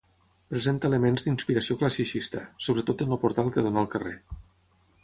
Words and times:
Presenta 0.53 0.89
elements 0.91 1.27
d'inspiració 1.27 1.77
classicista, 1.83 2.43
sobretot 2.69 3.05
en 3.07 3.15
el 3.17 3.21
portal 3.27 3.57
que 3.59 3.67
dóna 3.69 3.85
al 3.85 3.93
carrer. 3.97 4.17